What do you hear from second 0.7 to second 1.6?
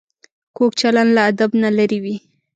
چلند له ادب